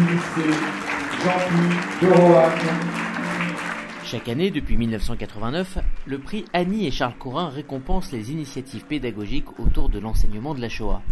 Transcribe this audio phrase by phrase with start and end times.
[0.00, 0.52] lycée
[1.22, 2.52] Jean-Puy de Roanne.
[4.04, 9.88] Chaque année, depuis 1989, le prix Annie et Charles Corin récompense les initiatives pédagogiques autour
[9.88, 11.02] de l'enseignement de la Shoah.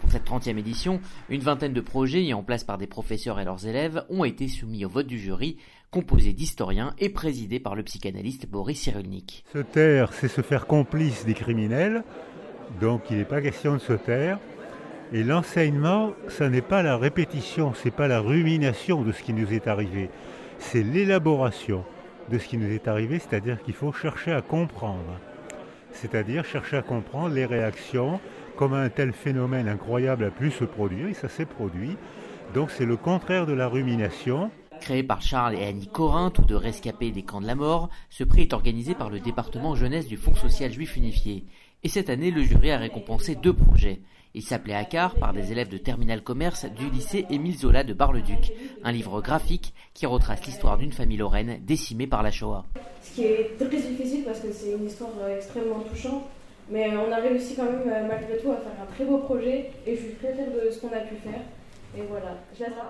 [0.00, 3.44] Pour cette 30e édition, une vingtaine de projets mis en place par des professeurs et
[3.44, 5.58] leurs élèves ont été soumis au vote du jury,
[5.90, 9.44] composé d'historiens et présidé par le psychanalyste Boris Cyrulnik.
[9.52, 12.04] Se taire, c'est se faire complice des criminels,
[12.80, 14.38] donc il n'est pas question de se taire.
[15.14, 19.52] Et l'enseignement, ce n'est pas la répétition, c'est pas la rumination de ce qui nous
[19.52, 20.10] est arrivé,
[20.58, 21.84] c'est l'élaboration
[22.32, 25.20] de ce qui nous est arrivé, c'est-à-dire qu'il faut chercher à comprendre.
[25.92, 28.18] C'est-à-dire chercher à comprendre les réactions,
[28.56, 31.96] comment un tel phénomène incroyable a pu se produire, et ça s'est produit.
[32.52, 34.50] Donc c'est le contraire de la rumination.
[34.80, 38.24] Créé par Charles et Annie Corin, tous deux rescapés des camps de la mort, ce
[38.24, 41.44] prix est organisé par le département jeunesse du Fonds social juif unifié.
[41.84, 44.00] Et cette année, le jury a récompensé deux projets.
[44.32, 48.52] Il s'appelait Akar par des élèves de terminal commerce du lycée Émile Zola de Bar-le-Duc,
[48.82, 52.64] un livre graphique qui retrace l'histoire d'une famille lorraine décimée par la Shoah.
[53.02, 56.24] Ce qui est très difficile parce que c'est une histoire euh, extrêmement touchante,
[56.70, 59.70] mais on a réussi quand même euh, malgré tout à faire un très beau projet
[59.86, 61.42] et je suis très fière de ce qu'on a pu faire.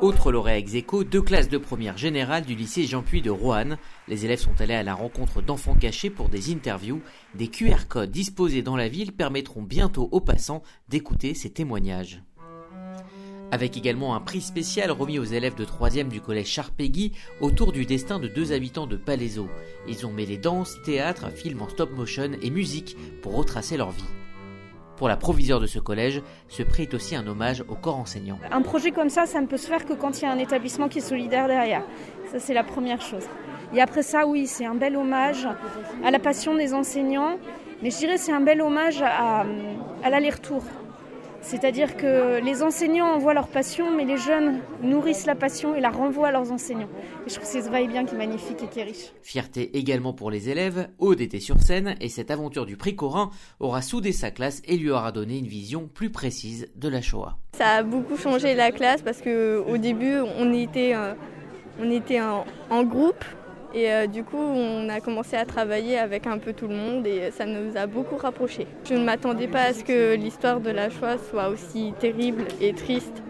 [0.00, 0.72] Autre lauréat ex
[1.10, 3.78] deux classes de première générale du lycée Jean-Puy de Roanne.
[4.08, 7.00] Les élèves sont allés à la rencontre d'enfants cachés pour des interviews.
[7.34, 12.22] Des QR codes disposés dans la ville permettront bientôt aux passants d'écouter ces témoignages.
[13.52, 17.84] Avec également un prix spécial remis aux élèves de 3e du collège Charpegui autour du
[17.84, 19.48] destin de deux habitants de Palaiso.
[19.88, 24.04] Ils ont mêlé danse, théâtre, film en stop motion et musique pour retracer leur vie.
[25.00, 28.38] Pour la proviseure de ce collège, ce prix est aussi un hommage au corps enseignant.
[28.52, 30.36] Un projet comme ça, ça ne peut se faire que quand il y a un
[30.36, 31.84] établissement qui est solidaire derrière.
[32.30, 33.24] Ça, c'est la première chose.
[33.72, 35.48] Et après ça, oui, c'est un bel hommage
[36.04, 37.38] à la passion des enseignants,
[37.82, 39.46] mais je dirais c'est un bel hommage à,
[40.04, 40.62] à l'aller-retour.
[41.42, 45.90] C'est-à-dire que les enseignants envoient leur passion, mais les jeunes nourrissent la passion et la
[45.90, 46.88] renvoient à leurs enseignants.
[47.26, 49.12] Et je trouve que c'est ce va-et-bien qui est magnifique et qui est riche.
[49.22, 53.30] Fierté également pour les élèves, Aude était sur scène et cette aventure du prix Corin
[53.58, 57.38] aura soudé sa classe et lui aura donné une vision plus précise de la Shoah.
[57.56, 61.14] Ça a beaucoup changé la classe parce qu'au début, on était, euh,
[61.80, 63.24] on était en groupe
[63.72, 67.06] et euh, du coup, on a commencé à travailler avec un peu tout le monde
[67.06, 68.66] et ça nous a beaucoup rapprochés.
[68.88, 72.72] Je ne m'attendais pas à ce que l'histoire de la Shoah soit aussi terrible et
[72.72, 73.22] triste.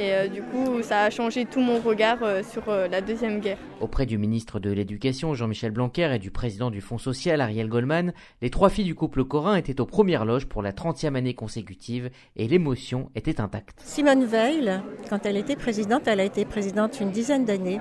[0.00, 3.58] Et euh, du coup, ça a changé tout mon regard euh, sur la Deuxième Guerre.
[3.80, 8.12] Auprès du ministre de l'Éducation, Jean-Michel Blanquer, et du président du Fonds social, Ariel Goldman,
[8.42, 12.10] les trois filles du couple Corin étaient aux premières loges pour la 30e année consécutive
[12.36, 13.80] et l'émotion était intacte.
[13.82, 17.80] Simone Veil, quand elle était présidente, elle a été présidente une dizaine d'années.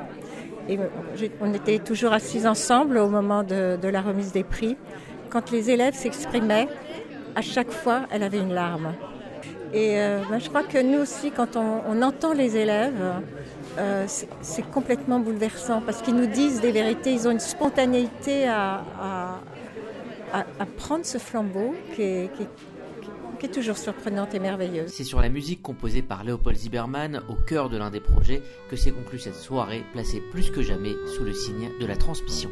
[0.70, 0.78] Et
[1.42, 4.78] on était toujours assis ensemble au moment de, la remise des prix.
[5.30, 6.68] Quand les élèves s'exprimaient,
[7.36, 8.94] à chaque fois, elle avait une larme.
[9.74, 13.02] Et euh, ben, je crois que nous aussi, quand on, entend les élèves,
[13.78, 14.06] euh,
[14.42, 18.82] c'est complètement bouleversant parce qu'ils nous disent des vérités, ils ont une spontanéité à,
[20.78, 22.50] prendre ce flambeau qui qui est
[23.38, 24.90] qui est toujours surprenante et merveilleuse.
[24.90, 28.76] C'est sur la musique composée par Léopold Zimmermann, au cœur de l'un des projets, que
[28.76, 32.50] s'est conclue cette soirée, placée plus que jamais sous le signe de la transmission.